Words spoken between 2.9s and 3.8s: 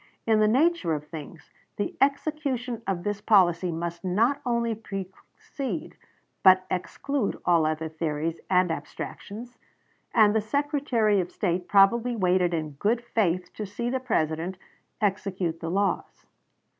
this policy